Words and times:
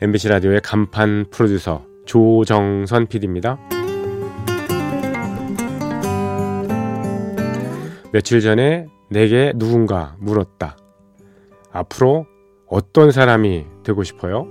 MBC 0.00 0.28
라디오의 0.28 0.60
간판 0.60 1.26
프로듀서 1.30 1.84
조정선 2.04 3.06
PD입니다. 3.06 3.58
며칠 8.12 8.40
전에 8.40 8.86
내게 9.08 9.52
누군가 9.54 10.16
물었다. 10.18 10.76
앞으로 11.72 12.26
어떤 12.66 13.12
사람이 13.12 13.66
되고 13.84 14.02
싶어요? 14.02 14.46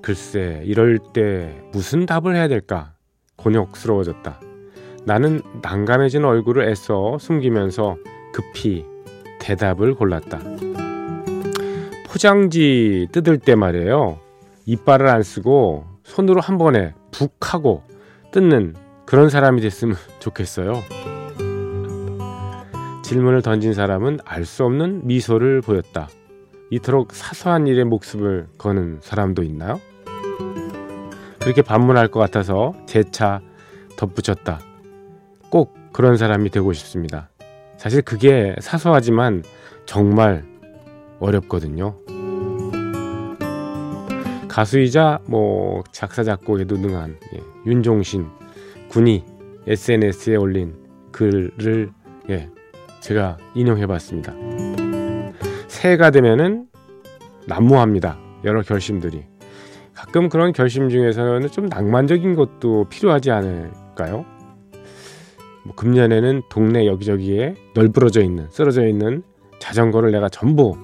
글쎄, 0.00 0.62
이럴 0.64 0.98
때 1.12 1.62
무슨 1.72 2.06
답을 2.06 2.34
해야 2.34 2.48
될까? 2.48 2.94
곤욕스러워졌다. 3.36 4.40
나는 5.04 5.42
난감해진 5.62 6.24
얼굴을 6.24 6.68
애써 6.68 7.18
숨기면서 7.18 7.96
급히 8.32 8.84
대답을 9.40 9.94
골랐다. 9.94 10.38
포장지 12.08 13.08
뜯을 13.12 13.38
때 13.38 13.54
말이에요. 13.54 14.18
이빨을 14.66 15.08
안 15.08 15.22
쓰고 15.22 15.84
손으로 16.04 16.40
한 16.40 16.56
번에 16.58 16.94
북 17.10 17.52
하고 17.52 17.82
뜯는 18.32 18.74
그런 19.06 19.28
사람이 19.30 19.60
됐으면 19.60 19.96
좋겠어요. 20.18 20.82
질문을 23.02 23.42
던진 23.42 23.72
사람은 23.72 24.18
알 24.24 24.44
수 24.44 24.64
없는 24.64 25.06
미소를 25.06 25.60
보였다. 25.60 26.08
이토록 26.70 27.12
사소한 27.12 27.66
일에 27.66 27.84
목숨을 27.84 28.48
거는 28.58 28.98
사람도 29.00 29.42
있나요? 29.42 29.80
그렇게 31.40 31.62
반문할 31.62 32.08
것 32.08 32.20
같아서 32.20 32.74
재차 32.86 33.40
덧붙였다. 33.96 34.60
꼭 35.48 35.74
그런 35.92 36.18
사람이 36.18 36.50
되고 36.50 36.72
싶습니다. 36.74 37.30
사실 37.78 38.02
그게 38.02 38.54
사소하지만 38.60 39.42
정말 39.86 40.44
어렵거든요. 41.20 41.96
가수이자 44.48 45.20
뭐 45.26 45.84
작사 45.92 46.24
작곡에도 46.24 46.76
능한 46.76 47.16
예, 47.34 47.40
윤종신 47.66 48.26
군이 48.88 49.24
SNS에 49.66 50.36
올린 50.36 50.74
글을 51.12 51.90
예, 52.30 52.48
제가 53.00 53.36
인용해봤습니다. 53.54 54.34
새해가 55.68 56.10
되면은 56.10 56.66
난무합니다. 57.46 58.18
여러 58.44 58.62
결심들이 58.62 59.24
가끔 59.94 60.28
그런 60.28 60.52
결심 60.52 60.88
중에서는 60.88 61.48
좀 61.50 61.66
낭만적인 61.66 62.34
것도 62.34 62.86
필요하지 62.88 63.30
않을까요? 63.30 64.24
뭐 65.64 65.74
금년에는 65.74 66.42
동네 66.48 66.86
여기저기에 66.86 67.54
널브러져 67.74 68.22
있는 68.22 68.48
쓰러져 68.50 68.86
있는 68.86 69.22
자전거를 69.58 70.12
내가 70.12 70.28
전부 70.28 70.76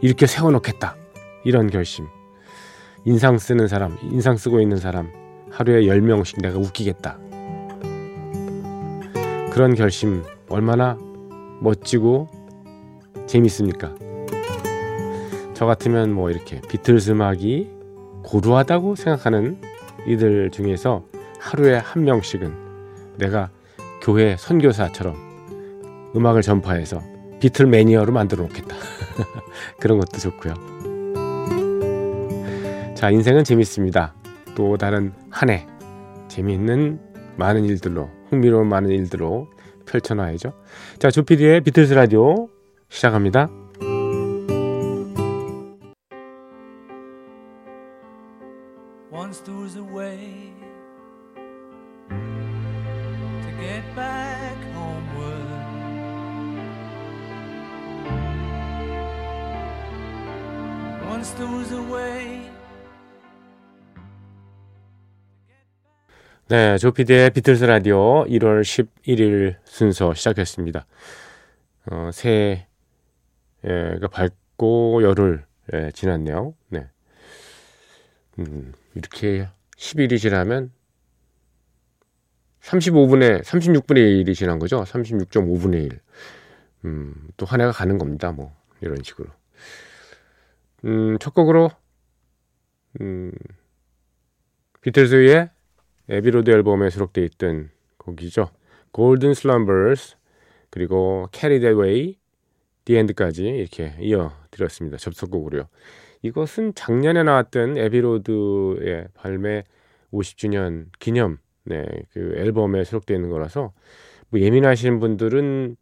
이렇게 0.00 0.26
세워놓겠다. 0.26 0.96
이런 1.44 1.70
결심. 1.70 2.06
인상 3.04 3.38
쓰는 3.38 3.68
사람 3.68 3.96
인상 4.02 4.36
쓰고 4.36 4.60
있는 4.60 4.76
사람 4.76 5.10
하루에 5.50 5.82
10명씩 5.82 6.42
내가 6.42 6.58
웃기겠다. 6.58 7.18
그런 9.50 9.74
결심 9.74 10.22
얼마나 10.48 10.96
멋지고 11.60 12.28
재밌습니까? 13.26 13.94
저 15.54 15.66
같으면 15.66 16.12
뭐 16.12 16.30
이렇게 16.30 16.60
비틀스 16.60 17.10
음악이 17.10 17.68
고루하다고 18.24 18.94
생각하는 18.94 19.60
이들 20.06 20.50
중에서 20.50 21.04
하루에 21.40 21.76
한 21.76 22.04
명씩은 22.04 23.16
내가 23.16 23.50
교회 24.00 24.36
선교사처럼 24.36 25.16
음악을 26.14 26.42
전파해서 26.42 27.02
비틀 27.40 27.66
매니어로 27.66 28.12
만들어 28.12 28.42
놓겠다. 28.44 28.76
그런 29.80 29.98
것도 29.98 30.18
좋고요. 30.18 30.54
자, 32.94 33.10
인생은 33.10 33.44
재밌습니다. 33.44 34.14
또 34.56 34.76
다른 34.76 35.12
한 35.30 35.50
해 35.50 35.66
재미있는 36.28 37.00
많은 37.36 37.64
일들로 37.64 38.10
흥미로운 38.30 38.68
많은 38.68 38.90
일들로 38.90 39.48
펼쳐놔야죠. 39.86 40.52
자, 40.98 41.10
조피디의 41.10 41.62
비틀스 41.62 41.94
라디오 41.94 42.48
시작합니다. 42.88 43.48
Once 49.10 49.42
way 49.94 50.47
네, 66.48 66.78
조피디의 66.78 67.30
비틀스 67.30 67.64
라디오 67.64 68.24
1월 68.24 68.62
11일 68.62 69.56
순서 69.64 70.14
시작했습니다. 70.14 70.86
어, 71.92 72.10
새해가 72.12 72.66
밝고 74.10 75.02
열흘 75.04 75.44
예, 75.74 75.90
지났네요. 75.92 76.54
네. 76.70 76.88
음, 78.40 78.72
이렇게 78.94 79.48
10일이 79.76 80.18
지나면 80.18 80.72
35분에 82.62 83.44
36분의 83.44 84.24
1이 84.24 84.34
지난 84.34 84.58
거죠. 84.58 84.82
36.5분의 84.82 85.84
1. 85.84 86.00
음, 86.86 87.14
또 87.36 87.46
한 87.46 87.60
해가 87.60 87.70
가는 87.72 87.96
겁니다. 87.98 88.32
뭐 88.32 88.56
이런 88.80 89.02
식으로. 89.02 89.28
음, 90.84 91.18
첫 91.18 91.34
곡으로 91.34 91.70
음, 93.00 93.32
비틀즈의 94.80 95.50
에비로드 96.08 96.50
앨범에 96.50 96.90
수록되어 96.90 97.24
있던 97.24 97.70
곡이죠. 97.98 98.50
Golden 98.94 99.32
Slumbers 99.32 100.16
그리고 100.70 101.28
That 101.32 101.66
Way, 101.66 102.18
The 102.84 102.98
End까지 102.98 103.44
이렇게 103.44 103.94
이어드렸습니다. 104.00 104.96
접속곡으로요. 104.96 105.68
이것은 106.22 106.74
작년에 106.74 107.22
나왔던 107.22 107.76
에비로드의 107.76 109.08
발매 109.14 109.64
50주년 110.12 110.86
기념 110.98 111.38
네, 111.64 111.84
그 112.12 112.34
앨범에 112.36 112.84
수록되어 112.84 113.16
있는 113.16 113.30
거라서 113.30 113.72
뭐 114.30 114.40
예민하신 114.40 115.00
분들은 115.00 115.76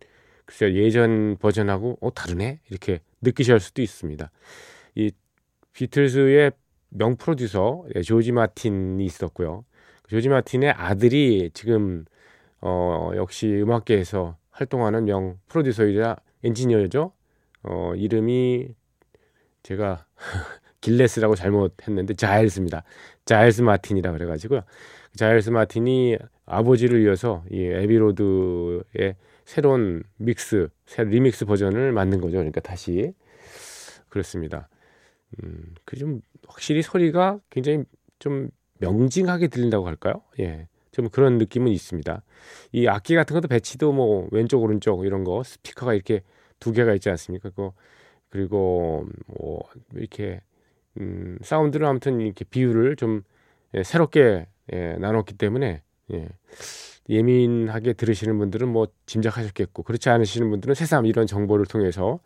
글쎄요 0.45 0.75
예전 0.75 1.37
버전하고 1.39 1.99
어 2.01 2.13
다르네 2.13 2.61
이렇게 2.71 3.01
느끼실 3.23 3.59
수도 3.61 3.83
있습니다. 3.83 4.31
이 4.97 5.13
비틀즈의 5.73 6.53
명 6.89 7.17
프로듀서 7.17 7.85
예, 7.95 8.03
조지 8.03 8.33
마틴이 8.33 9.05
있었고요. 9.05 9.65
그 10.03 10.11
조지 10.11 10.29
마틴의 10.29 10.71
아들이 10.71 11.51
지금 11.53 12.05
어 12.61 13.13
역시 13.15 13.47
음악계에서 13.49 14.37
활동하는 14.51 15.05
명 15.05 15.39
프로듀서이자 15.49 16.17
엔지니어죠. 16.43 17.13
어 17.65 17.93
이름이 17.95 18.69
제가 19.63 20.07
길레스라고 20.81 21.35
잘못했는데 21.35 22.15
자일스입니다. 22.15 22.85
자일스 23.25 23.63
마틴이라 23.63 24.13
그래가지고요. 24.13 24.63
자일스 25.17 25.51
마틴이 25.51 26.17
아버지를 26.47 27.03
이어서 27.03 27.45
이 27.51 27.61
애비로드의 27.61 29.17
새로운 29.45 30.05
믹스, 30.17 30.69
새 30.87 31.05
리믹스 31.05 31.45
버전을 31.45 31.93
만든 31.93 32.21
거죠. 32.21 32.37
그러니까 32.39 32.61
다시 32.61 33.13
그렇습니다. 34.09 34.69
음, 35.43 35.75
그 35.85 35.97
좀 35.97 36.21
확실히 36.49 36.83
소리가 36.83 37.41
굉장히 37.51 37.85
좀 38.19 38.51
명징하게 38.79 39.49
들린다고 39.49 39.87
할까요? 39.87 40.23
예. 40.41 40.69
좀 40.93 41.09
그런 41.11 41.39
느낌은 41.39 41.73
있습니다. 41.73 42.23
이 42.73 42.87
악기 42.89 43.15
같은 43.15 43.35
것도 43.35 43.49
배치도 43.49 43.93
뭐 43.93 44.29
왼쪽 44.33 44.63
오른쪽 44.63 45.05
이런 45.05 45.25
거 45.25 45.43
스피커가 45.43 45.93
이렇게 45.95 46.23
두 46.61 46.73
개가 46.73 46.95
있지 46.95 47.11
않습니까? 47.11 47.51
그거 47.51 47.75
그리고 48.31 49.07
뭐 49.27 49.61
이렇게 49.95 50.41
음, 51.01 51.39
사운드를 51.43 51.87
아무튼 51.87 52.21
이렇게 52.21 52.45
비율을 52.45 52.97
좀 52.97 53.23
예, 53.75 53.83
새롭게 53.83 54.47
예, 54.73 54.95
나눴기 54.99 55.35
때문에 55.35 55.83
예, 56.13 56.29
예민하게 57.09 57.93
들으시는 57.95 58.39
분들은 58.39 58.69
뭐 58.69 58.89
짐작하셨겠고 59.07 59.83
그렇지 59.83 60.09
않으시는 60.09 60.51
분들은 60.51 60.75
새삼 60.75 61.07
이런 61.07 61.27
정보를 61.27 61.67
통해서 61.67 62.21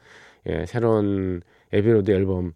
예, 0.48 0.64
새로운 0.66 1.42
애비로드 1.72 2.10
앨범을 2.10 2.52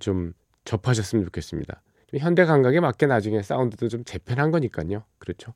좀 0.00 0.32
접하셨으면 0.64 1.24
좋겠습니다. 1.24 1.82
현대 2.18 2.44
감각에 2.44 2.80
맞게 2.80 3.06
나중에 3.06 3.42
사운드도 3.42 3.88
좀 3.88 4.04
재편한 4.04 4.50
거니까요. 4.50 5.04
그렇죠. 5.18 5.54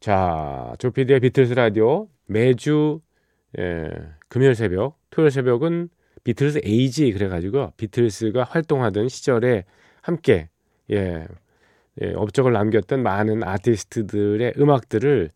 자, 0.00 0.74
조피디의 0.78 1.20
비틀스 1.20 1.54
라디오 1.54 2.08
매주 2.26 3.00
예, 3.58 3.90
금요일 4.28 4.54
새벽, 4.54 4.98
토요일 5.10 5.30
새벽은 5.30 5.88
Beatles 6.22 6.60
Age 6.64 7.12
그래가지고 7.12 7.72
비틀스가 7.76 8.44
활동하던 8.44 9.08
시절에 9.08 9.64
함께 10.02 10.50
예, 10.90 11.26
예, 12.02 12.12
업적을 12.14 12.52
남겼던 12.52 13.02
많은 13.02 13.42
아티스트들의 13.42 14.54
음악들을 14.58 15.30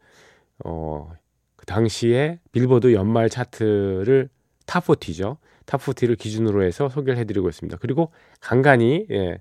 어, 0.65 1.11
그 1.57 1.67
당시에 1.67 2.39
빌보드 2.53 2.93
연말 2.93 3.31
차트를 3.31 4.29
탑40죠. 4.67 5.39
탑40를 5.73 6.19
기준으로 6.19 6.63
해서 6.63 6.89
소개를 6.89 7.19
해드리고 7.19 7.49
있습니다. 7.49 7.79
그리고 7.81 8.13
간간히 8.41 9.07
예, 9.11 9.41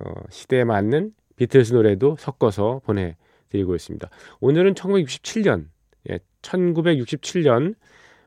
어, 0.00 0.12
시대에 0.30 0.64
맞는 0.64 1.12
비틀스 1.36 1.72
노래도 1.72 2.16
섞어서 2.18 2.80
보내드리고 2.84 3.74
있습니다. 3.74 4.08
오늘은 4.40 4.74
1967년, 4.74 5.66
예, 6.10 6.18
1967년 6.42 7.74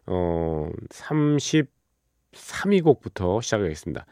어, 0.07 0.69
33위 0.89 2.83
곡부터 2.83 3.41
시작하겠습니다. 3.41 4.05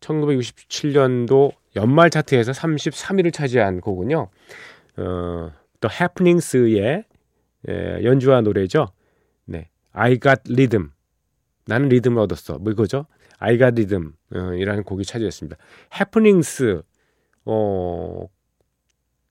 1967년도 0.00 1.52
연말 1.76 2.10
차트에서 2.10 2.52
33위를 2.52 3.32
차지한 3.32 3.80
곡은요. 3.80 4.28
어, 4.98 5.52
또 5.80 5.88
해프닝스의 5.88 7.04
예, 7.68 8.04
연주한 8.04 8.44
노래죠. 8.44 8.88
네. 9.44 9.68
I 9.92 10.18
got 10.20 10.42
rhythm. 10.48 10.90
나는 11.68 11.90
리듬을 11.90 12.20
얻었어. 12.22 12.58
뭐 12.58 12.72
이거죠? 12.72 13.04
Got 13.40 13.62
rhythm. 13.62 14.12
어, 14.34 14.54
이라는 14.54 14.84
곡이 14.84 15.04
차지했습니다. 15.04 15.56
해프닝스. 16.00 16.82
어, 17.44 18.26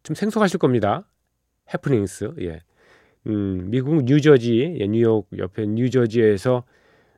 좀 0.03 0.15
생소하실 0.15 0.59
겁니다. 0.59 1.09
해프닝스. 1.73 2.35
예. 2.41 2.61
음, 3.25 3.71
미국 3.71 4.03
뉴저지, 4.03 4.77
예, 4.79 4.87
뉴욕 4.87 5.27
옆에 5.35 5.65
뉴저지에서 5.65 6.63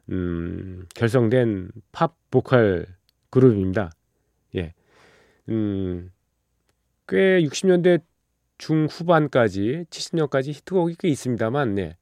음, 0.10 0.86
결성된 0.96 1.72
팝 1.92 2.16
보컬 2.32 2.88
그룹입니다. 3.30 3.92
예. 4.56 4.74
음, 5.50 6.12
꽤 7.10 7.42
60년대 7.42 8.02
중후반까지 8.58 9.86
70년까지 9.90 10.54
히트곡이 10.54 10.96
꽤 10.98 11.10
있습니다만 11.10 11.76
네. 11.76 11.98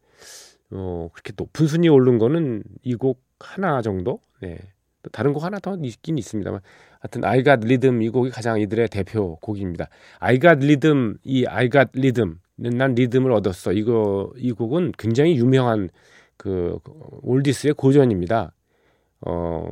어, 0.72 1.10
그렇게 1.14 1.34
높은 1.36 1.68
순위에 1.68 1.90
오른 1.90 2.18
거는 2.18 2.64
이 2.84 2.96
곡 2.96 3.22
하나 3.40 3.82
정도? 3.82 4.20
네. 4.42 4.58
또 5.04 5.10
다른 5.12 5.32
곡 5.34 5.44
하나 5.44 5.60
더 5.60 5.78
있긴 5.82 6.18
있습니다만 6.18 6.60
하여튼 7.00 7.24
I 7.24 7.44
Got 7.44 7.60
Rhythm 7.66 8.02
이 8.02 8.10
곡이 8.10 8.32
가장 8.32 8.60
이들의 8.60 8.88
대표 8.90 9.36
곡입니다. 9.38 9.90
I 10.20 10.40
Got 10.40 10.58
Rhythm 10.66 11.18
이 11.24 11.46
I 11.46 11.70
Got 11.70 11.90
Rhythm 11.96 12.40
난 12.56 12.96
리듬을 12.96 13.32
얻었어. 13.32 13.72
이거 13.74 14.34
이 14.38 14.52
곡은 14.52 14.94
굉장히 14.98 15.38
유명한 15.38 15.90
그 16.36 16.80
올디스의 17.22 17.76
고전입니다. 17.76 18.54
어 19.22 19.70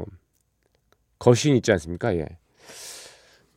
거신 1.19 1.56
있지 1.56 1.71
않습니까? 1.71 2.15
예. 2.15 2.27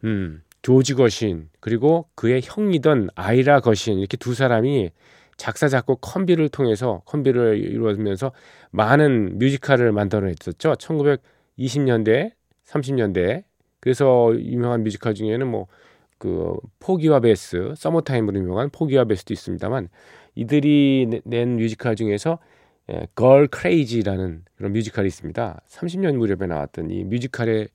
음. 0.05 0.43
조지 0.63 0.95
거신 0.95 1.49
그리고 1.61 2.09
그의 2.15 2.41
형이던 2.43 3.11
아이라 3.15 3.61
거신 3.61 3.99
이렇게 3.99 4.17
두 4.17 4.35
사람이 4.35 4.91
작사 5.39 5.69
작곡 5.69 6.03
콤비를 6.03 6.51
통해서 6.51 7.01
콤비를 7.07 7.59
이루어지면서 7.59 8.33
많은 8.71 9.39
뮤지컬을 9.39 9.93
만들어냈었죠. 9.93 10.75
1920년대, 10.75 12.33
30년대. 12.67 13.45
그래서 13.81 14.35
유명한 14.37 14.83
뮤지컬 14.83 15.15
중에는 15.15 15.47
뭐 15.51 15.67
그 16.19 16.57
포기와 16.81 17.21
베스, 17.21 17.73
서머타임으로 17.77 18.39
유명한 18.39 18.71
포기와 18.71 19.05
베스도 19.05 19.33
있습니다만 19.33 19.89
이들이 20.35 21.23
낸 21.25 21.57
뮤지컬 21.57 21.97
중에서 21.97 22.39
예, 22.91 23.07
Girl 23.17 23.49
Crazy라는 23.55 24.45
그런 24.57 24.73
뮤지컬이 24.73 25.07
있습니다. 25.07 25.61
30년 25.69 26.17
무렵에 26.17 26.47
나왔던 26.47 26.91
이 26.91 27.05
뮤지컬에 27.05 27.69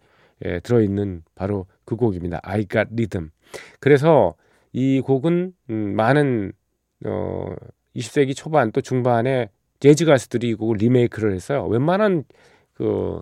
예, 0.46 0.60
들어있는 0.60 1.24
바로 1.36 1.68
그 1.86 1.96
곡입니다. 1.96 2.40
I 2.44 2.66
Got 2.68 2.90
Rhythm. 2.92 3.30
그래서 3.80 4.36
이 4.72 5.02
곡은 5.02 5.54
음, 5.70 5.96
많은 5.96 6.52
어, 7.06 7.56
20세기 7.96 8.36
초반 8.36 8.72
또 8.72 8.82
중반에 8.82 9.50
재즈 9.80 10.06
가수들이 10.06 10.50
이 10.50 10.54
곡을 10.54 10.78
리메이크를 10.78 11.34
했어요. 11.34 11.66
웬만한 11.68 12.24
그 12.74 13.22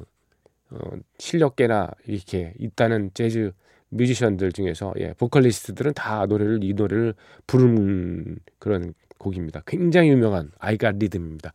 어, 0.69 0.77
실력계나 1.17 1.89
이렇게 2.05 2.53
있다는 2.59 3.11
재즈 3.13 3.51
뮤지션들 3.89 4.51
중에서 4.53 4.93
예, 4.99 5.13
보컬리스트들은 5.13 5.93
다 5.93 6.25
노래를 6.25 6.63
이 6.63 6.73
노래를 6.73 7.13
부르는 7.47 8.37
그런 8.57 8.93
곡입니다. 9.17 9.61
굉장히 9.67 10.09
유명한 10.09 10.51
Got 10.61 10.85
Rhythm입니다. 10.85 11.51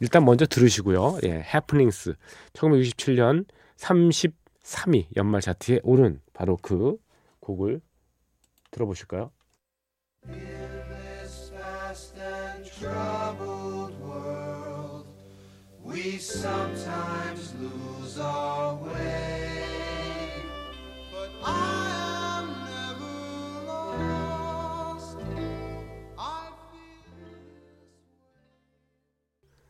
일단 0.00 0.24
먼저 0.24 0.46
들으시고요. 0.46 1.18
예, 1.24 1.44
Happenings 1.54 2.14
1967년 2.54 3.44
30 3.76 4.34
3위 4.68 5.06
연말 5.16 5.40
차트에 5.40 5.80
오른 5.82 6.20
바로 6.34 6.58
그 6.60 6.98
곡을 7.40 7.80
들어보실까요? 8.70 9.30
We 15.82 16.18
sometimes 16.18 17.52
lose 17.58 18.20
our 18.20 18.76
way, 18.76 19.64
but 21.10 21.30
I 21.42 21.90
am 22.38 22.46
never 22.70 23.66
lost. 23.66 25.18
I 26.16 26.50
feel 26.70 26.94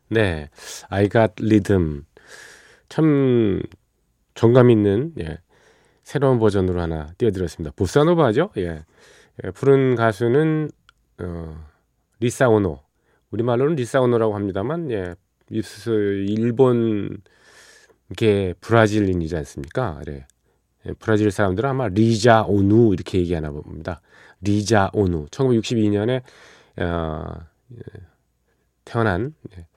네, 0.09 0.49
I 0.91 1.07
got 1.09 1.33
rhythm. 1.41 2.05
참 2.89 3.63
정감 4.35 4.69
있는 4.69 5.13
예, 5.19 5.39
새로운 6.03 6.37
버전으로 6.37 6.79
하나 6.79 7.11
띄워드렸습니다. 7.17 7.73
보사노바죠. 7.75 8.51
예. 8.57 8.85
예, 9.43 9.51
부른 9.51 9.95
가수는 9.95 10.69
어, 11.21 11.57
리사 12.19 12.49
오노. 12.49 12.88
우리말로는 13.31 13.75
리사 13.75 14.01
오노라고 14.01 14.35
합니다만 14.35 14.89
예, 14.91 15.15
일본계 15.49 17.23
브라질인이지 18.59 19.35
않습니까? 19.37 20.01
네. 20.05 20.25
예, 20.85 20.93
브라질 20.97 21.31
사람들은 21.31 21.69
아마 21.69 21.87
리자 21.87 22.43
오누 22.43 22.93
이렇게 22.93 23.19
얘기하나 23.19 23.51
봅니다. 23.51 24.01
리자 24.41 24.89
오누. 24.93 25.27
1962년에 25.27 26.21
어, 26.77 27.23
예, 27.73 27.81
태어난 28.85 29.35
예, 29.57 29.67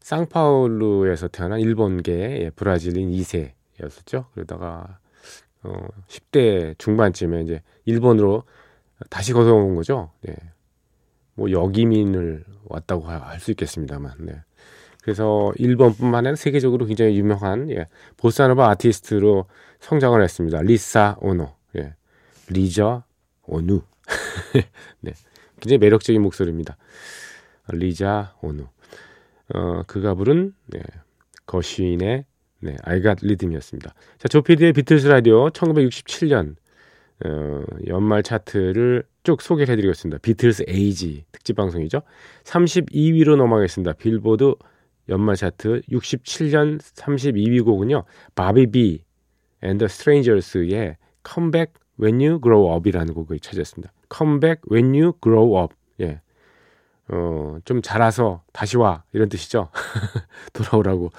상파울루에서 0.00 1.28
태어난 1.28 1.60
일본계 1.60 2.12
예, 2.44 2.50
브라질인 2.50 3.10
2세 3.10 3.52
였었죠. 3.82 4.26
그러다가 4.34 4.98
어 5.64 5.88
10대 6.08 6.76
중반쯤에 6.78 7.42
이제 7.42 7.62
일본으로 7.84 8.44
다시 9.10 9.32
거쳐온 9.32 9.74
거죠. 9.74 10.10
네. 10.22 10.34
뭐 11.34 11.50
역이민을 11.50 12.44
왔다고 12.64 13.04
할 13.04 13.40
수 13.40 13.50
있겠습니다만. 13.52 14.14
네. 14.20 14.40
그래서 15.02 15.52
일본뿐만 15.56 16.18
아니라 16.26 16.36
세계적으로 16.36 16.86
굉장히 16.86 17.16
유명한 17.18 17.70
예, 17.70 17.86
보사노바 18.16 18.68
아티스트로 18.70 19.46
성장을 19.80 20.22
했습니다. 20.22 20.62
리사 20.62 21.16
오노, 21.20 21.52
예, 21.76 21.94
리저 22.48 23.02
오누. 23.46 23.82
네, 25.00 25.12
굉장히 25.60 25.78
매력적인 25.78 26.22
목소리입니다. 26.22 26.76
리자 27.72 28.34
오누. 28.42 28.66
어, 29.54 29.82
그가 29.86 30.14
부른 30.14 30.54
네, 30.66 30.80
거슈인의 31.46 32.24
네, 32.60 32.76
I 32.82 32.91
Got 32.91 33.18
Rhythm이었습니다. 33.22 33.92
자, 34.18 34.28
조피디의 34.28 34.72
비틀스 34.72 35.08
라디오 35.08 35.50
1967년 35.50 36.54
어, 37.24 37.62
연말 37.86 38.22
차트를 38.22 39.04
쭉 39.22 39.40
소개를 39.40 39.72
해드리겠습니다. 39.72 40.18
비틀스 40.22 40.64
에이지 40.68 41.26
특집 41.32 41.56
방송이죠. 41.56 42.02
32위로 42.44 43.36
넘어가겠습니다. 43.36 43.92
빌보드 43.92 44.54
연말 45.08 45.36
차트 45.36 45.82
67년 45.90 46.80
32위 46.80 47.64
곡은요. 47.64 48.04
바비 48.34 48.66
비 48.68 49.04
and 49.62 49.75
the 49.75 49.88
스트레인저스의 49.88 50.96
Back 51.52 51.74
When 52.00 52.20
You 52.20 52.40
Grow 52.42 52.74
Up이라는 52.76 53.14
곡을 53.14 53.38
찾았습니다. 53.38 53.92
Back 54.40 54.62
When 54.70 54.94
You 54.94 55.12
Grow 55.22 55.62
Up. 55.62 55.74
예. 56.00 56.20
어, 57.08 57.58
좀 57.64 57.82
자라서 57.82 58.42
다시 58.52 58.76
와 58.76 59.04
이런 59.12 59.28
뜻이죠. 59.28 59.68
돌아오라고. 60.52 61.10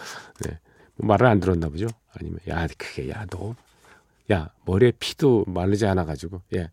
네. 0.46 0.60
말을 0.98 1.28
안 1.28 1.40
들었나 1.40 1.70
보죠. 1.70 1.88
아니면 2.14 2.40
야 2.48 2.68
그게 2.78 3.10
야 3.10 3.26
너 3.30 3.56
야 4.32 4.50
머리에 4.66 4.92
피도 5.00 5.46
마르지 5.48 5.86
않아 5.86 6.06
가지고 6.06 6.42
예 6.56 6.70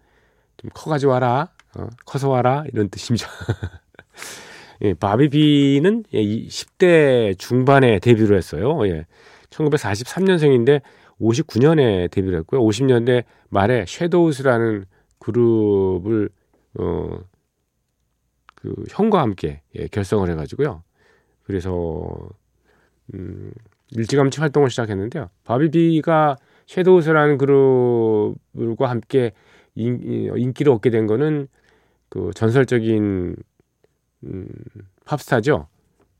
좀 0.60 0.70
커가지고 0.74 1.12
와라 1.12 1.48
어, 1.76 1.88
커서 2.04 2.28
와라 2.28 2.64
이런 2.72 2.90
뜻입니다. 2.90 3.26
예, 4.82 4.94
바비비는 4.94 6.04
예, 6.12 6.22
10대 6.22 7.38
중반에 7.38 7.98
데뷔를 7.98 8.36
했어요. 8.36 8.86
예. 8.86 9.06
1943년생인데 9.50 10.82
59년에 11.20 12.10
데뷔를 12.10 12.40
했고요. 12.40 12.60
50년대 12.62 13.24
말에 13.48 13.84
섀도우스라는 13.86 14.84
그룹을 15.18 16.28
어, 16.78 17.18
그 18.54 18.74
형과 18.90 19.20
함께 19.20 19.62
예, 19.78 19.86
결성을 19.86 20.28
해가지고요. 20.30 20.82
그래서 21.44 22.16
음, 23.14 23.52
일찌감치 23.92 24.40
활동을 24.40 24.70
시작했는데요. 24.70 25.30
바비비가 25.44 26.36
섀도우스라는 26.70 27.36
그룹과 27.36 28.88
함께 28.88 29.32
인, 29.74 30.00
인기를 30.36 30.72
얻게 30.72 30.90
된 30.90 31.06
거는 31.06 31.48
그 32.08 32.30
전설적인 32.34 33.36
음, 34.24 34.48
팝스타죠. 35.04 35.66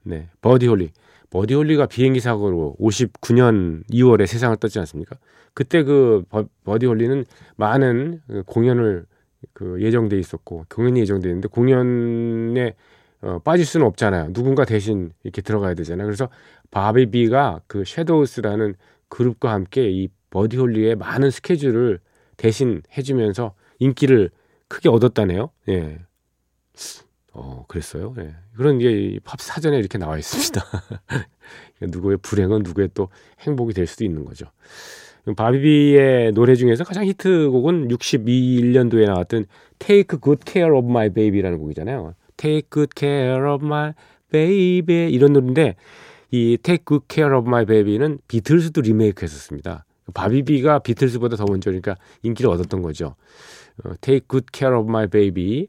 네, 0.02 0.28
버디 0.40 0.66
홀리. 0.66 0.90
버디 1.30 1.54
홀리가 1.54 1.86
비행기 1.86 2.18
사고로 2.18 2.74
59년 2.80 3.84
2월에 3.90 4.26
세상을 4.26 4.56
떴지 4.56 4.80
않습니까? 4.80 5.16
그때 5.54 5.84
그 5.84 6.24
버, 6.28 6.78
디 6.78 6.86
홀리는 6.86 7.24
많은 7.56 8.20
그 8.26 8.42
공연을 8.44 9.06
그 9.52 9.80
예정돼 9.80 10.18
있었고 10.18 10.64
공연이 10.68 11.00
예정돼 11.00 11.28
있는데 11.28 11.48
공연에 11.48 12.74
어, 13.22 13.38
빠질 13.44 13.64
수는 13.64 13.86
없잖아요. 13.86 14.32
누군가 14.32 14.64
대신 14.64 15.12
이렇게 15.22 15.42
들어가야 15.42 15.74
되잖아요. 15.74 16.06
그래서 16.06 16.28
바비비가 16.70 17.60
그 17.68 17.84
섀도우스라는 17.84 18.74
그룹과 19.08 19.52
함께 19.52 19.90
이 19.90 20.08
버디 20.30 20.56
홀리의 20.56 20.96
많은 20.96 21.30
스케줄을 21.30 22.00
대신 22.36 22.82
해주면서 22.96 23.54
인기를 23.78 24.30
크게 24.68 24.88
얻었다네요. 24.88 25.50
예. 25.68 25.98
어, 27.32 27.64
그랬어요. 27.68 28.14
예. 28.18 28.34
그런 28.56 28.78
게 28.78 29.18
팝 29.24 29.40
사전에 29.40 29.78
이렇게 29.78 29.98
나와 29.98 30.18
있습니다. 30.18 30.60
누구의 31.82 32.18
불행은 32.18 32.62
누구의 32.62 32.90
또 32.94 33.08
행복이 33.40 33.72
될 33.74 33.86
수도 33.86 34.04
있는 34.04 34.24
거죠. 34.24 34.46
바비비의 35.36 36.32
노래 36.32 36.54
중에서 36.54 36.84
가장 36.84 37.04
히트곡은 37.04 37.88
61년도에 37.88 39.06
나왔던 39.06 39.46
Take 39.78 40.18
Good 40.20 40.42
Care 40.46 40.76
of 40.76 40.86
My 40.88 41.10
Baby라는 41.10 41.58
곡이잖아요. 41.58 42.14
Take 42.36 42.70
Good 42.70 42.90
Care 42.96 43.50
of 43.52 43.64
My 43.64 43.92
Baby 44.30 45.10
이런 45.12 45.32
노래인데 45.34 45.76
이 46.30 46.56
Take 46.62 46.84
Good 46.86 47.04
Care 47.08 47.36
of 47.36 47.46
My 47.46 47.66
Baby는 47.66 48.18
비틀스도 48.28 48.80
리메이크했었습니다. 48.80 49.84
바비비가 50.12 50.80
비틀스보다 50.80 51.36
더 51.36 51.44
먼저니까 51.48 51.96
인기를 52.22 52.50
얻었던 52.50 52.82
거죠. 52.82 53.16
어, 53.84 53.92
Take 54.00 54.26
Good 54.28 54.46
Care 54.52 54.76
of 54.76 54.88
My 54.88 55.06
Baby 55.06 55.68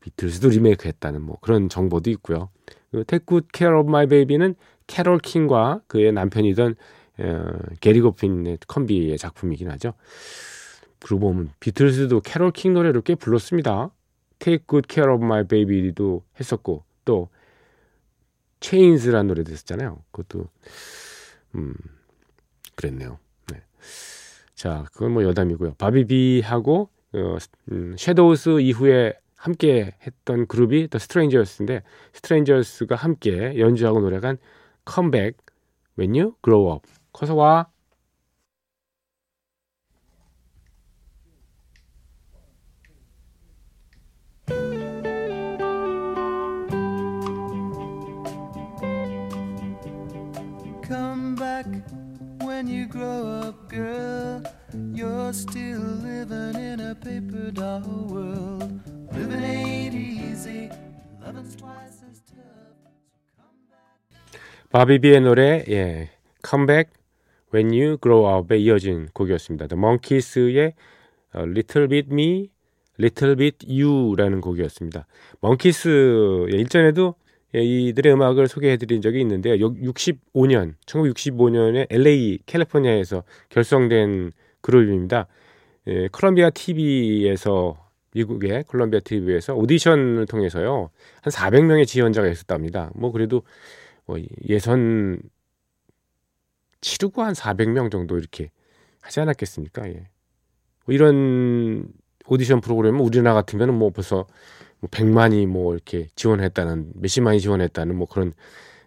비틀스도 0.00 0.48
리메이크했다는 0.48 1.22
뭐 1.22 1.38
그런 1.40 1.68
정보도 1.68 2.10
있고요. 2.10 2.50
그 2.90 3.04
Take 3.04 3.26
Good 3.26 3.48
Care 3.54 3.78
of 3.78 3.88
My 3.88 4.06
Baby는 4.06 4.54
캐롤 4.86 5.18
킹과 5.18 5.82
그의 5.86 6.12
남편이던 6.12 6.74
어, 7.18 7.52
게리 7.80 8.00
고핀의 8.00 8.58
콤비의 8.66 9.18
작품이긴 9.18 9.70
하죠. 9.72 9.92
그러고 11.00 11.28
보면 11.28 11.50
비틀스도 11.60 12.20
캐롤 12.20 12.52
킹 12.52 12.74
노래를 12.74 13.02
꽤 13.02 13.14
불렀습니다. 13.14 13.90
Take 14.38 14.66
Good 14.68 14.86
Care 14.90 15.12
of 15.12 15.24
My 15.24 15.46
Baby도 15.46 16.24
했었고 16.38 16.84
또 17.04 17.28
Chains라는 18.60 19.28
노래도 19.28 19.52
했었잖아요. 19.52 20.02
그것도 20.10 20.48
음 21.54 21.74
그랬네요. 22.74 23.18
네. 23.80 24.54
자, 24.54 24.84
그건 24.92 25.12
뭐 25.12 25.24
여담이고요. 25.24 25.74
바비비하고 25.74 26.88
어, 27.14 27.36
음, 27.72 27.96
섀도우스 27.96 28.60
이후에 28.60 29.14
함께 29.36 29.94
했던 30.06 30.46
그룹이 30.46 30.88
더 30.88 30.98
스트레인저스인데 30.98 31.82
스트레인저스가 32.12 32.94
함께 32.94 33.58
연주하고 33.58 34.00
노래한 34.00 34.36
Come 34.84 35.11
Back 35.11 35.38
When 35.98 36.14
You 36.14 36.34
Grow 36.44 36.74
Up 36.74 36.86
커서 37.12 37.34
와 37.34 37.68
바비비의 64.70 65.22
노래, 65.22 65.64
예, 65.68 66.10
Come 66.48 66.66
Back 66.66 66.92
When 67.52 67.72
You 67.72 67.98
Grow 68.00 68.38
Up에 68.38 68.56
이어진 68.58 69.08
곡이었습니다. 69.12 69.66
The 69.66 69.76
Monkeys의 69.76 70.74
Little 71.34 71.88
Bit 71.88 72.08
Me, 72.12 72.50
Little 72.96 73.34
Bit 73.34 73.66
You라는 73.68 74.40
곡이었습니다. 74.40 75.06
먼키스 75.40 76.46
예, 76.52 76.56
일전에도 76.56 77.16
예, 77.56 77.62
이들의 77.62 78.12
음악을 78.12 78.46
소개해드린 78.46 79.02
적이 79.02 79.22
있는데요. 79.22 79.56
65년, 79.56 80.74
1965년에 80.86 81.88
LA 81.90 82.38
캘리포니아에서 82.46 83.24
결성된 83.48 84.30
그룹입니다. 84.60 85.26
예, 85.88 86.06
컬럼비아 86.12 86.50
TV에서 86.50 87.76
미국의 88.14 88.64
콜롬비아 88.68 89.00
TV에서 89.00 89.54
오디션을 89.54 90.26
통해서요 90.26 90.90
한 91.22 91.32
400명의 91.32 91.86
지원자가 91.86 92.28
있었답니다. 92.28 92.92
뭐 92.94 93.10
그래도 93.10 93.42
뭐 94.10 94.18
예선 94.48 95.22
치르고 96.80 97.22
한 97.22 97.32
400명 97.32 97.92
정도 97.92 98.18
이렇게 98.18 98.50
하지 99.00 99.20
않았겠습니까? 99.20 99.88
예. 99.88 100.08
뭐 100.84 100.94
이런 100.94 101.86
오디션 102.26 102.60
프로그램은 102.60 103.00
우리나라 103.00 103.34
같으면 103.34 103.72
뭐 103.78 103.90
벌써 103.90 104.26
뭐 104.80 104.90
100만이 104.90 105.46
뭐 105.46 105.74
이렇게 105.74 106.08
지원했다는 106.16 106.94
몇십만이 106.96 107.40
지원했다는 107.40 107.94
뭐 107.94 108.08
그런 108.08 108.32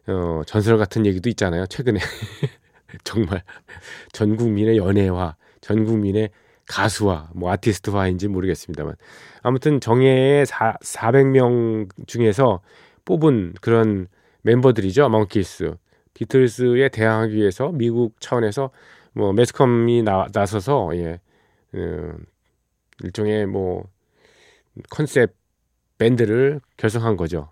어 0.07 0.41
전설 0.45 0.77
같은 0.77 1.05
얘기도 1.05 1.29
있잖아요. 1.29 1.67
최근에 1.67 1.99
정말 3.05 3.43
전 4.11 4.35
국민의 4.35 4.75
연예화, 4.75 5.37
전 5.61 5.85
국민의 5.85 6.31
가수화, 6.67 7.29
뭐 7.33 7.49
아티스트화인지 7.51 8.27
모르겠습니다만 8.27 8.95
아무튼 9.41 9.79
정예의 9.79 10.45
4, 10.45 10.77
400명 10.81 11.89
중에서 12.07 12.61
뽑은 13.05 13.53
그런 13.61 14.07
멤버들이죠. 14.43 15.09
멍키스. 15.09 15.75
비틀스에 16.13 16.89
대항하기 16.89 17.35
위해서 17.35 17.71
미국 17.71 18.19
차원에서 18.21 18.69
뭐 19.13 19.33
매스컴이 19.33 20.03
나, 20.03 20.27
나서서 20.33 20.95
예, 20.95 21.19
음, 21.73 22.25
일종의 23.03 23.47
뭐 23.47 23.85
컨셉 24.89 25.33
밴드를 25.97 26.61
결성한 26.77 27.17
거죠. 27.17 27.49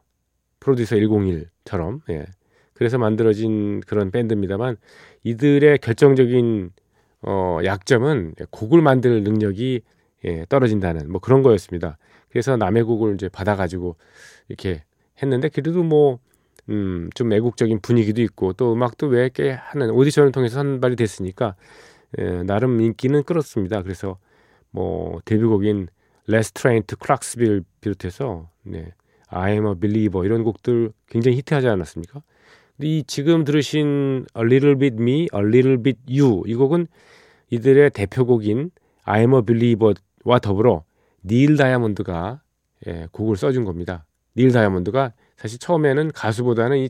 프로듀서 0.59 0.95
101처럼. 0.95 2.01
예. 2.09 2.25
그래서 2.73 2.97
만들어진 2.97 3.79
그런 3.81 4.11
밴드입니다만 4.11 4.77
이들의 5.23 5.77
결정적인 5.79 6.71
어, 7.23 7.59
약점은 7.63 8.33
곡을 8.49 8.81
만들 8.81 9.23
능력이 9.23 9.81
예, 10.25 10.45
떨어진다는 10.49 11.11
뭐 11.11 11.19
그런 11.21 11.43
거였습니다. 11.43 11.97
그래서 12.29 12.57
남의 12.57 12.83
곡을 12.83 13.15
이제 13.15 13.29
받아가지고 13.29 13.97
이렇게 14.47 14.83
했는데 15.21 15.49
그래도 15.49 15.83
뭐 15.83 16.19
음, 16.69 17.09
좀 17.15 17.33
애국적인 17.33 17.79
분위기도 17.81 18.21
있고 18.21 18.53
또 18.53 18.73
음악도 18.73 19.07
왜꽤 19.07 19.51
하는 19.51 19.89
오디션을 19.91 20.31
통해서 20.31 20.55
선발이 20.55 20.95
됐으니까 20.95 21.55
예, 22.19 22.43
나름 22.43 22.79
인기는 22.81 23.23
끌었습니다. 23.23 23.81
그래서 23.83 24.17
뭐 24.69 25.19
데뷔곡인 25.25 25.87
Let's 26.27 26.53
Train 26.53 26.83
to 26.87 26.97
Clarksville 27.01 27.61
비롯해서 27.81 28.49
네, 28.63 28.93
I 29.27 29.53
Am 29.53 29.67
a 29.67 29.73
Believer 29.79 30.25
이런 30.25 30.43
곡들 30.43 30.91
굉장히 31.07 31.37
히트하지 31.37 31.67
않았습니까? 31.67 32.21
이 32.79 33.03
지금 33.05 33.43
들으신 33.43 34.25
A 34.37 34.43
Little 34.43 34.77
Bit 34.77 34.97
Me, 34.99 35.27
A 35.33 35.39
Little 35.39 35.81
Bit 35.81 35.99
You 36.09 36.43
이 36.45 36.55
곡은 36.55 36.87
이들의 37.49 37.91
대표곡인 37.91 38.71
I 39.03 39.21
Am 39.21 39.33
a 39.33 39.41
Believer와 39.41 40.39
더불어 40.41 40.83
닐 41.23 41.57
다이아몬드가 41.57 42.41
예, 42.87 43.07
곡을 43.11 43.35
써준 43.35 43.63
겁니다. 43.63 44.05
닐 44.35 44.51
다이아몬드가 44.51 45.13
사실 45.37 45.59
처음에는 45.59 46.11
가수보다는 46.11 46.77
이 46.77 46.89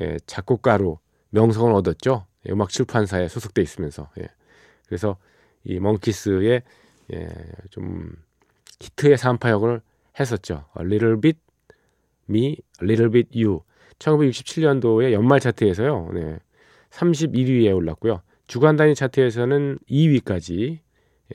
예, 0.00 0.18
작곡가로 0.26 1.00
명성을 1.30 1.72
얻었죠. 1.72 2.26
예, 2.46 2.52
음악 2.52 2.70
출판사에 2.70 3.28
소속돼 3.28 3.62
있으면서. 3.62 4.08
예. 4.20 4.28
그래서 4.86 5.16
이 5.64 5.80
멍키스의 5.80 6.62
예, 7.12 7.28
좀 7.70 8.12
히트의 8.80 9.18
산파역을 9.18 9.80
했었죠. 10.18 10.64
A 10.78 10.86
Little 10.86 11.20
Bit 11.20 11.38
Me, 12.28 12.46
A 12.46 12.56
Little 12.82 13.10
Bit 13.10 13.42
You. 13.42 13.62
1967년도에 13.98 15.12
연말 15.12 15.40
차트에서요. 15.40 16.10
네, 16.14 16.38
31위에 16.90 17.74
올랐고요. 17.74 18.22
주간 18.46 18.76
단위 18.76 18.94
차트에서는 18.94 19.78
2위까지 19.90 20.78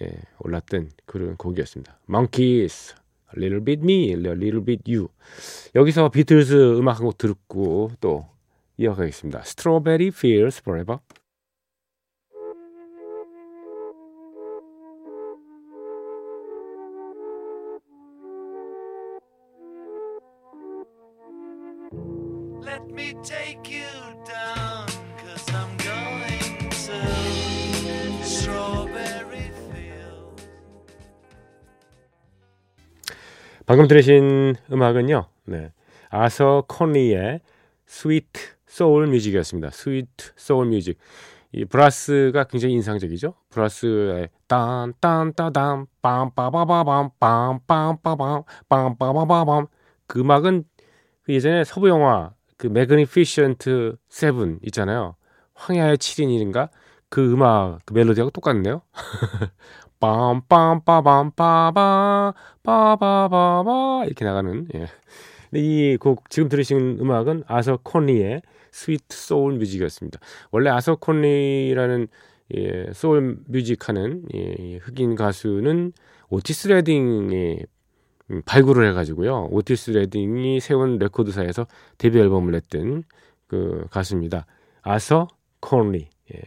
예, 0.01 0.11
올랐던 0.39 0.91
그런 1.05 1.37
곡이었습니다. 1.37 1.99
Monkeys. 2.09 2.95
Little 3.34 3.62
Bit 3.63 3.82
Me, 3.84 4.13
Little 4.13 4.62
Bit 4.63 4.91
You. 4.91 5.08
여기서 5.75 6.10
비틀즈 6.10 6.77
음악 6.77 7.00
한 7.00 7.05
곡 7.05 7.17
듣고 7.17 7.91
또 8.00 8.27
이어가겠습니다. 8.77 9.41
Strawberry 9.46 10.08
Fields 10.08 10.62
Forever. 10.62 11.00
Let 22.62 22.91
me 22.91 23.13
take 23.24 23.70
you 23.70 23.86
down. 24.25 24.64
방금 33.65 33.88
들으신 33.88 34.55
음악은요, 34.72 35.27
네. 35.45 35.72
아서 36.10 36.63
컨리의 36.67 37.41
Sweet 37.86 38.39
Soul 38.67 39.07
Music이었습니다. 39.07 39.72
Sweet 39.72 40.31
Soul 40.36 40.67
Music. 40.67 40.98
이 41.51 41.63
브라스가 41.65 42.43
굉장히 42.45 42.74
인상적이죠. 42.75 43.34
브라스의 43.50 44.29
딴딴따담 44.48 45.86
빰빠바바밤 46.01 47.12
빰빰빠밤 47.19 48.43
빰빠바바밤 48.69 49.67
그 50.05 50.19
음악은 50.19 50.65
그 51.24 51.34
예전에 51.34 51.63
서부 51.63 51.88
영화 51.89 52.34
그 52.57 52.67
Magnificent 52.67 53.95
Seven 54.10 54.60
있잖아요. 54.63 55.15
황야의 55.53 55.98
7인인가? 55.98 56.69
그 57.10 57.31
음악 57.31 57.79
그 57.86 57.93
멜로디하고 57.93 58.31
똑같네요. 58.31 58.81
빰빰빠밤 59.99 61.35
빠바 61.35 62.33
빠바바바 62.63 64.03
이렇게 64.05 64.25
나가는 64.25 64.67
예. 64.75 64.87
이곡 65.57 66.29
지금 66.29 66.49
들으신 66.49 66.97
음악은 66.99 67.43
아서 67.47 67.77
콘리의 67.81 68.41
Sweet 68.72 69.15
Soul 69.15 69.53
Music이었습니다. 69.53 70.19
원래 70.51 70.69
아서 70.69 70.95
콘리라는 70.95 72.07
예, 72.55 72.91
soul 72.93 73.38
music하는 73.48 74.24
예, 74.33 74.77
흑인 74.77 75.15
가수는 75.15 75.93
오티스 76.29 76.67
레딩이 76.67 77.59
음, 78.31 78.41
발굴을 78.45 78.87
해가지고요. 78.89 79.49
오티스 79.51 79.91
레딩이 79.91 80.59
세운 80.59 80.97
레코드사에서 80.97 81.67
데뷔 81.97 82.19
앨범을 82.19 82.51
냈던 82.51 83.03
그 83.47 83.87
가수입니다. 83.91 84.45
아서 84.81 85.27
콘리. 85.61 86.09
예, 86.33 86.41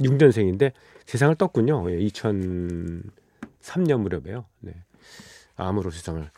1946년생인데 0.00 0.72
세상을 1.04 1.34
떴군요. 1.36 1.90
예, 1.90 1.98
2003년 2.06 4.00
무렵에요. 4.00 4.44
네. 4.60 4.74
암으로 5.56 5.90
세상을 5.90 6.28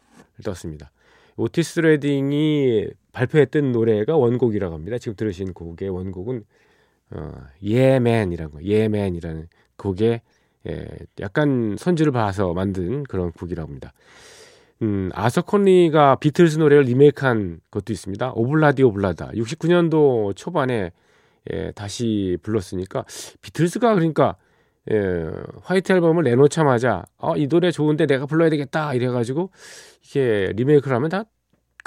떴습니다. 0.45 0.91
오티스 1.37 1.81
레딩이 1.81 2.89
발표했던 3.13 3.73
노래가 3.73 4.17
원곡이라고 4.17 4.75
합니다. 4.75 4.99
지금 4.99 5.17
들으신 5.17 5.53
곡의 5.53 5.89
원곡은 5.89 6.45
어, 7.11 7.33
예맨이라는 7.63 8.53
거, 8.53 8.63
예맨이라는 8.63 9.49
곡에 9.77 10.23
예, 10.69 10.89
약간 11.21 11.77
선주를 11.79 12.13
봐서 12.13 12.53
만든 12.53 13.05
그런 13.05 13.33
곡이라고 13.33 13.69
합니다. 13.69 13.93
음, 14.83 15.11
아서 15.15 15.43
컨리가 15.43 16.17
비틀즈 16.17 16.59
노래를 16.59 16.85
리메이크한 16.85 17.61
것도 17.71 17.93
있습니다. 17.93 18.33
오블라디 18.35 18.83
오블라다. 18.83 19.31
69년도 19.31 20.37
초반에 20.37 20.93
예, 21.53 21.73
다시 21.73 22.37
불렀으니까 22.43 23.05
비틀즈가 23.43 23.95
그러니까 23.95 24.37
예, 24.91 25.31
화이트 25.63 25.93
앨범을 25.93 26.25
내놓자마자 26.25 27.05
어, 27.17 27.37
이 27.37 27.47
노래 27.49 27.71
좋은데 27.71 28.07
내가 28.07 28.27
불러야 28.27 28.51
되겠다 28.51 28.95
이래가지고 28.95 29.51
이게 30.05 30.53
리메이크를 30.55 30.95
하면 30.97 31.09
다 31.11 31.25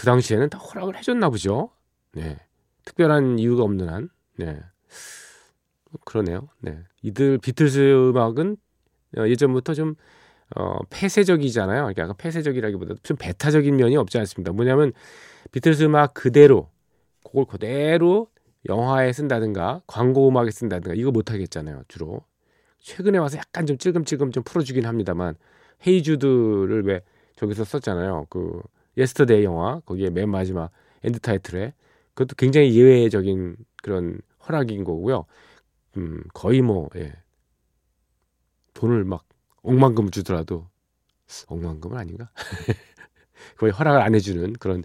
그 0.01 0.05
당시에는 0.05 0.49
다 0.49 0.57
허락을 0.57 0.97
해줬나 0.97 1.29
보죠. 1.29 1.69
네, 2.13 2.37
특별한 2.85 3.37
이유가 3.37 3.63
없는 3.63 3.87
한, 3.87 4.09
네, 4.35 4.59
그러네요. 6.05 6.47
네, 6.59 6.79
이들 7.03 7.37
비틀즈 7.37 8.09
음악은 8.09 8.57
어, 9.17 9.27
예전부터 9.27 9.75
좀 9.75 9.93
어, 10.55 10.79
폐쇄적이잖아요. 10.89 11.81
그러니까 11.81 12.01
약간 12.01 12.15
폐쇄적이라기보다 12.17 12.95
좀 13.03 13.15
배타적인 13.17 13.75
면이 13.75 13.95
없지 13.97 14.17
않습니다. 14.17 14.51
뭐냐면 14.53 14.91
비틀즈 15.51 15.83
음악 15.83 16.15
그대로 16.15 16.69
그걸 17.23 17.45
그대로 17.45 18.27
영화에 18.67 19.11
쓴다든가 19.13 19.81
광고 19.87 20.27
음악에 20.29 20.51
쓴다든가 20.51 20.95
이거 20.95 21.11
못 21.11 21.31
하겠잖아요. 21.31 21.83
주로 21.87 22.21
최근에 22.79 23.17
와서 23.17 23.37
약간 23.37 23.65
좀 23.65 23.77
찔끔찔끔 23.77 24.31
좀 24.31 24.43
풀어주긴 24.43 24.85
합니다만 24.85 25.35
헤이주드를 25.85 26.83
왜 26.85 27.01
저기서 27.35 27.63
썼잖아요. 27.63 28.27
그 28.29 28.61
Yesterday 28.97 29.43
영화 29.43 29.79
거기에 29.81 30.09
맨 30.09 30.29
마지막 30.29 30.71
end 31.03 31.19
title에 31.19 31.73
그것도 32.13 32.35
굉장히 32.35 32.75
예외적인 32.75 33.55
그런 33.81 34.19
허락인 34.47 34.83
거고요. 34.83 35.25
음 35.97 36.23
거의 36.33 36.61
뭐 36.61 36.89
예. 36.95 37.13
돈을 38.73 39.03
막 39.03 39.25
억만금 39.63 40.11
주더라도 40.11 40.67
억만금은 41.47 41.97
아닌가? 41.97 42.29
거의 43.57 43.71
허락을 43.71 44.01
안 44.01 44.15
해주는 44.15 44.53
그런 44.53 44.83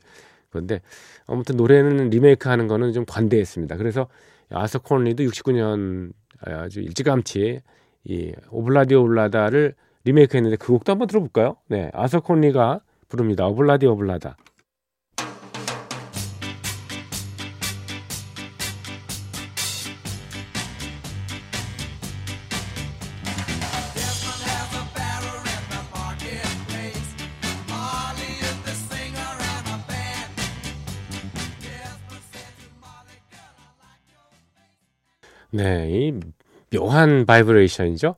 건데 0.56 0.80
아무튼 1.26 1.56
노래는 1.56 2.10
리메이크 2.10 2.48
하는 2.48 2.66
거는 2.66 2.92
좀 2.92 3.04
관대했습니다. 3.06 3.76
그래서 3.76 4.08
아서 4.50 4.78
콘리도 4.78 5.22
69년 5.24 6.12
아주 6.40 6.80
일찌감치 6.80 7.60
이 8.04 8.32
오블라디 8.50 8.94
오 8.94 9.04
블라다를 9.06 9.74
리메이크했는데 10.04 10.56
그 10.56 10.72
곡도 10.72 10.92
한번 10.92 11.08
들어볼까요? 11.08 11.56
네, 11.68 11.90
아서 11.92 12.20
콘리가 12.20 12.80
부릅니다. 13.08 13.46
오블라디 13.46 13.86
오블라다. 13.86 14.36
네, 35.56 35.88
이 35.90 36.20
묘한 36.70 37.24
바이브레이션이죠. 37.24 38.16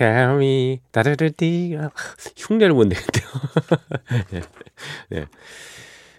Me, 0.00 0.80
다르르디, 0.90 1.78
흉내를 2.36 2.74
못 2.74 2.88
내겠대요. 2.88 3.26
네, 4.30 4.40
네. 5.08 5.26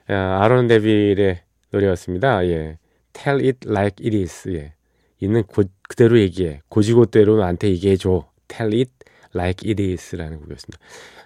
아, 0.08 0.40
아론 0.42 0.68
네빌의 0.68 1.42
노래였습니다. 1.72 2.46
예. 2.48 2.78
Tell 3.12 3.46
it 3.46 3.68
like 3.70 4.06
it 4.06 4.16
is. 4.16 4.50
예. 4.50 4.74
있는 5.20 5.44
고, 5.44 5.64
그대로 5.90 6.18
얘기해. 6.20 6.62
고지고대로 6.70 7.38
나한테 7.38 7.70
얘기해 7.70 7.98
줘. 7.98 8.30
Tell 8.48 8.74
it 8.74 8.92
like 9.34 9.70
it 9.70 9.82
is라는 9.84 10.40
곡이었습니다. 10.40 10.80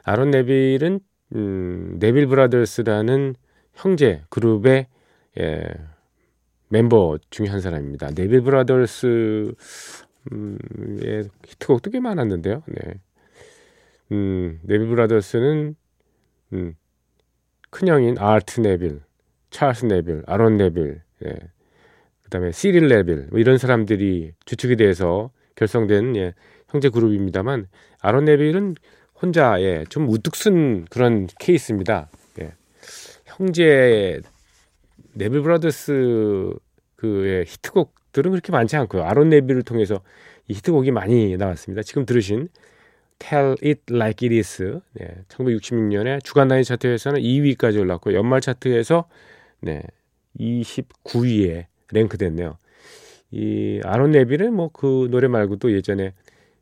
아론 0.04 0.32
네빌은 0.32 1.00
음, 1.36 1.98
네빌 2.00 2.26
브라더스라는 2.28 3.36
형제 3.76 4.24
그룹의 4.30 4.88
예, 5.40 5.64
멤버 6.70 7.18
중에 7.30 7.48
한 7.48 7.62
사람입니다. 7.62 8.12
네빌 8.16 8.42
브라더스 8.42 9.54
음, 10.32 10.58
예, 11.04 11.24
히트곡도 11.48 11.92
꽤 11.92 12.00
많았는데요. 12.00 12.64
네. 12.68 13.00
음, 14.12 14.60
네빌 14.64 14.88
브라더스는 14.88 15.76
음, 16.54 16.76
큰형인 17.70 18.18
아트 18.20 18.62
네빌, 18.62 19.02
찰스 19.50 19.86
네빌, 19.86 20.24
아론 20.26 20.58
네빌, 20.58 21.02
예. 21.26 21.36
그다음에 22.24 22.52
시릴 22.52 22.88
네빌 22.88 23.28
뭐 23.32 23.40
이런 23.40 23.58
사람들이 23.58 24.34
주축이 24.46 24.76
돼서 24.76 25.32
결성된 25.56 26.16
예, 26.16 26.34
형제 26.70 26.90
그룹입니다만 26.90 27.68
아론 28.02 28.26
네빌은 28.26 28.76
혼자 29.22 29.62
예, 29.62 29.84
좀 29.90 30.08
우뚝 30.08 30.36
선 30.36 30.86
그런 30.86 31.28
케이스입니다. 31.40 32.10
예. 32.42 32.54
형제 33.26 34.22
네빌 35.14 35.42
브라더스 35.42 36.54
그의 36.96 37.46
히트곡들은 37.46 38.32
그렇게 38.32 38.52
많지 38.52 38.76
않고요. 38.78 39.04
아론 39.04 39.30
네빌을 39.30 39.64
통해서 39.64 40.02
이 40.48 40.54
히트곡이 40.54 40.92
많이 40.92 41.38
나왔습니다. 41.38 41.84
지금 41.84 42.06
들으신 42.06 42.50
Tell 43.20 43.56
It 43.64 43.82
Like 43.92 44.28
It 44.28 44.36
Is 44.36 44.80
네, 44.94 45.24
1966년에 45.30 46.24
주간 46.24 46.48
단위 46.48 46.64
차트에서는 46.64 47.22
2위까지 47.22 47.80
올랐고 47.80 48.14
연말 48.14 48.42
차트에서 48.42 49.08
네, 49.62 49.84
29위에 50.40 51.66
랭크됐네요. 51.92 52.58
이 53.32 53.82
아론 53.84 54.12
네빌은 54.12 54.54
뭐 54.54 54.70
그 54.74 55.08
노래 55.12 55.28
말고도 55.28 55.72
예전에 55.74 56.14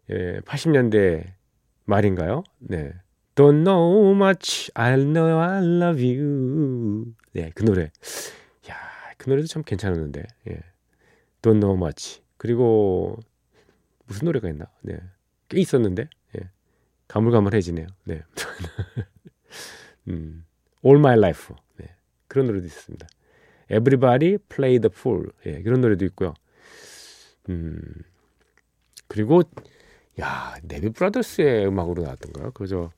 예, 0.09 0.39
80년대 0.41 1.23
말인가요? 1.85 2.43
네. 2.59 2.93
Don't 3.37 3.61
know 3.61 4.15
much, 4.15 4.71
I 4.73 4.95
know 4.95 5.37
I 5.37 5.63
love 5.63 6.01
you. 6.01 7.13
네, 7.33 7.51
그 7.53 7.63
노래. 7.63 7.91
야, 8.67 8.75
그 9.15 9.29
노래도 9.29 9.45
참 9.45 9.61
괜찮았는데. 9.61 10.23
예. 10.49 10.63
Don't 11.43 11.59
know 11.59 11.75
much. 11.75 12.23
그리고 12.37 13.19
무슨 14.07 14.25
노래가 14.25 14.49
있나? 14.49 14.65
네. 14.81 14.99
꽤 15.49 15.59
있었는데. 15.59 16.09
예. 16.35 16.49
가물가물해지네요. 17.07 17.85
네. 18.05 18.23
음. 20.07 20.43
All 20.83 20.97
My 20.97 21.15
Life. 21.15 21.55
네. 21.75 21.95
그런 22.27 22.47
노래도 22.47 22.65
있었습니다. 22.65 23.05
Everybody 23.69 24.39
Play 24.49 24.79
the 24.79 24.89
Fool. 24.91 25.29
예. 25.45 25.61
그런 25.61 25.81
노래도 25.81 26.05
있고요. 26.05 26.33
음. 27.49 27.77
그리고 29.07 29.43
야, 30.19 30.55
네빌 30.63 30.89
브라더스의 30.89 31.67
음악으로 31.67 32.01
나왔던가요? 32.01 32.49
그죠? 32.53 32.89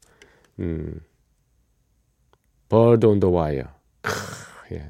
음. 0.59 1.01
Bird 2.69 3.07
on 3.07 3.19
the 3.19 3.33
Wire. 3.33 3.69
크, 4.01 4.11
예. 4.75 4.89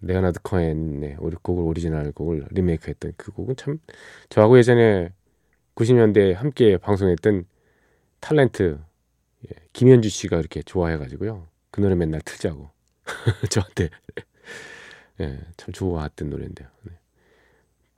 레오나드 0.00 0.40
코엔의 0.42 1.16
곡을 1.42 1.62
오리지널 1.64 2.10
곡을 2.12 2.48
리메이크했던 2.50 3.12
그 3.16 3.30
곡은 3.30 3.56
참 3.56 3.78
저하고 4.28 4.58
예전에 4.58 5.12
90년대 5.76 6.34
함께 6.34 6.76
방송했던 6.76 7.44
탤런트 8.20 8.80
예, 9.48 9.54
김현주 9.72 10.08
씨가 10.08 10.38
이렇게 10.38 10.62
좋아해가지고요 10.62 11.46
그 11.70 11.80
노래 11.80 11.94
맨날 11.94 12.20
틀자고 12.22 12.70
저한테 13.48 13.90
예, 15.20 15.38
참 15.56 15.72
좋아했던 15.72 16.30
노래인데요. 16.30 16.68
네. 16.82 16.92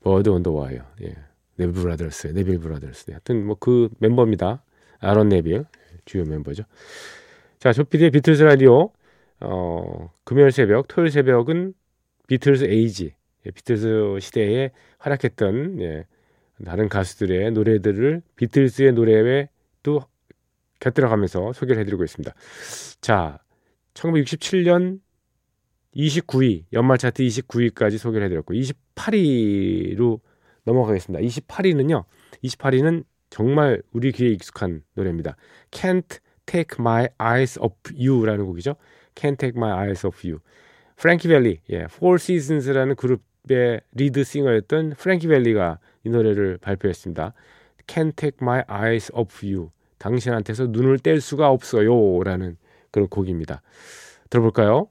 Bird 0.01 0.29
on 0.29 0.38
the 0.38 0.53
Wire 0.53 0.83
예. 1.03 1.17
네빌 1.57 1.73
브라더스 1.73 2.29
네빌 2.29 2.59
브라더스 2.59 3.07
네. 3.07 3.13
하여튼 3.15 3.47
뭐 3.47 3.57
그 3.59 3.89
멤버입니다. 3.99 4.63
아론 4.99 5.29
네빌 5.31 5.65
주요 6.05 6.25
멤버죠. 6.25 6.65
자 7.59 7.73
조피디의 7.73 8.11
비틀즈 8.11 8.43
라디오 8.43 8.93
어, 9.41 10.11
금요일 10.25 10.51
새벽 10.53 10.89
토요일 10.89 11.11
새벽은 11.11 11.75
비틀즈 12.27 12.65
에이지 12.65 13.15
예, 13.47 13.51
비틀즈 13.51 14.19
시대에 14.21 14.71
활약했던 14.99 15.81
예, 15.81 16.07
다른 16.65 16.89
가수들의 16.89 17.53
노래들을 17.53 18.23
비틀즈의 18.37 18.93
노래에 18.93 19.49
또 19.83 20.03
곁들여가면서 20.81 21.53
소개를 21.53 21.81
해드리고 21.81 22.05
있습니다. 22.05 22.33
자, 23.01 23.39
1967년 23.95 25.01
29위, 25.97 26.65
연말 26.73 26.99
차트 26.99 27.23
29위까지 27.23 27.99
소개를 27.99 28.27
해드렸고, 28.27 28.55
28위로 28.55 30.21
넘어가겠습니다. 30.65 31.25
28위는요, 31.25 32.05
28위는 32.43 33.05
정말 33.35 33.83
우리 33.91 34.13
귀에 34.13 34.29
익숙한 34.29 34.85
노래입니다. 34.95 35.35
Can't 35.73 36.21
Take 36.47 36.77
My 36.79 37.09
Eyes 37.19 37.59
Off 37.59 37.75
You라는 37.93 38.47
곡이죠. 38.47 38.77
Can't 39.17 39.39
Take 39.39 39.59
My 39.61 39.73
Eyes 39.73 40.07
Off 40.07 40.25
You. 40.25 40.39
프랭키 40.95 41.27
벨리, 41.27 41.59
예, 41.71 41.89
Four 41.91 42.15
Seasons라는 42.15 42.95
그룹의 42.95 43.81
lead 43.91 44.23
singer였던 44.23 44.95
프랭키 44.97 45.27
벨리가 45.27 45.81
이 46.05 46.11
노래를 46.11 46.59
발표했습니다. 46.59 47.33
Can't 47.89 48.15
Take 48.15 48.39
My 48.41 48.63
Eyes 48.71 49.11
Off 49.13 49.45
You. 49.45 49.71
당신한테서 49.99 50.69
눈을 50.69 51.01
뗄 51.01 51.21
수가 51.21 51.49
없어요. 51.49 52.23
라는 52.23 52.57
그런 52.93 53.09
곡입니다. 53.09 53.63
들어볼까요? 54.31 54.87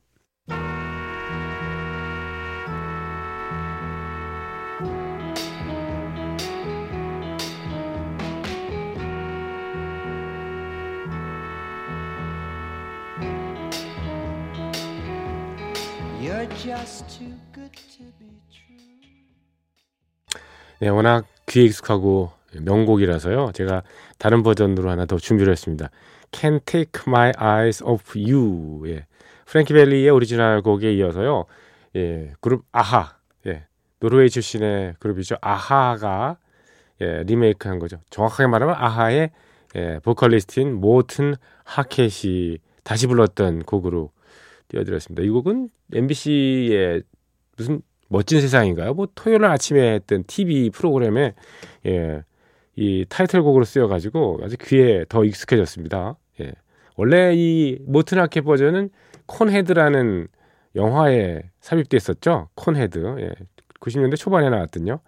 네, 20.80 20.90
워낙 20.90 21.26
귀에 21.48 21.64
익숙하고 21.64 22.32
명곡이라서요. 22.62 23.52
제가 23.54 23.84
다른 24.18 24.44
버전으로 24.44 24.90
하나 24.90 25.06
더 25.06 25.18
준비를 25.18 25.52
했습니다. 25.52 25.90
Can't 26.32 26.66
Take 26.66 27.04
My 27.08 27.32
Eyes 27.40 27.84
Off 27.84 28.18
You. 28.18 28.84
예. 28.88 29.06
프랭키 29.46 29.74
벨리의 29.74 30.10
오리지널 30.10 30.62
곡에 30.62 30.94
이어서요. 30.94 31.46
예, 31.96 32.34
그룹 32.42 32.64
아하. 32.72 33.18
예. 33.46 33.66
노르웨이 34.00 34.30
출신의 34.30 34.96
그룹이죠. 35.00 35.36
아하가 35.42 36.38
예, 37.02 37.24
리메이크 37.24 37.68
한 37.68 37.80
거죠. 37.80 37.98
정확하게 38.10 38.48
말하면 38.48 38.76
아하의 38.76 39.32
예, 39.76 40.00
보컬리스트인 40.04 40.74
모튼 40.74 41.36
하켓이 41.64 42.60
다시 42.84 43.08
불렀던 43.08 43.64
곡으로 43.64 44.12
띄워드렸습니다. 44.68 45.24
이 45.24 45.30
곡은 45.30 45.70
MBC의 45.94 47.04
무슨 47.58 47.82
멋진 48.13 48.41
세상인가요? 48.41 48.93
뭐 48.93 49.08
토요일 49.15 49.43
아침에 49.43 49.95
했던 49.95 50.23
TV 50.28 50.69
프로그램에 50.69 51.34
예, 51.88 52.23
이 52.76 53.06
타이틀곡으로 53.10 53.65
쓰여가지고 53.65 54.41
아주 54.43 54.56
귀에 54.62 55.04
더 55.10 55.23
익숙해졌습니다. 55.26 56.15
예. 56.41 56.52
원래 56.95 57.34
이 57.34 57.80
모튼 57.82 58.19
하켓 58.19 58.41
버전은 58.41 58.91
콘헤드라는 59.26 60.28
영화에 60.76 61.41
삽입됐었죠. 61.60 62.49
콘헤드. 62.54 63.15
예. 63.19 63.32
90년대 63.80 64.15
초반에 64.15 64.47
나왔던요. 64.52 64.99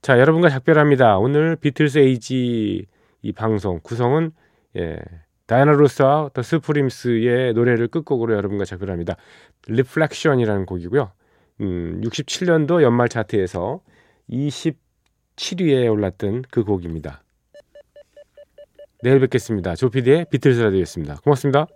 자, 0.00 0.18
여러분과 0.18 0.48
작별합니다. 0.48 1.18
오늘 1.18 1.56
비틀스 1.56 1.98
에이지 1.98 2.86
이 3.20 3.32
방송 3.32 3.80
구성은 3.82 4.32
예. 4.76 4.98
다이아나 5.46 5.72
로스와 5.72 6.30
더 6.32 6.40
슈프림스의 6.40 7.52
노래를 7.52 7.88
끝곡으로 7.88 8.34
여러분과 8.34 8.64
작별합니다. 8.64 9.16
Reflection이라는 9.68 10.64
곡이고요. 10.64 11.10
음, 11.60 12.00
67년도 12.02 12.82
연말 12.82 13.08
차트에서 13.08 13.80
27위에 14.30 15.90
올랐던 15.90 16.44
그 16.50 16.64
곡입니다. 16.64 17.22
내일 19.02 19.20
뵙겠습니다. 19.20 19.74
조피디의 19.74 20.26
비틀스 20.30 20.60
라디오였습니다. 20.60 21.16
고맙습니다. 21.16 21.66